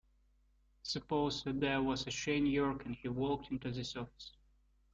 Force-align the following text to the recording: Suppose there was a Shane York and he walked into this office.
Suppose 0.81 1.43
there 1.45 1.83
was 1.83 2.07
a 2.07 2.09
Shane 2.09 2.47
York 2.47 2.87
and 2.87 2.95
he 2.95 3.07
walked 3.07 3.51
into 3.51 3.69
this 3.69 3.95
office. 3.95 4.31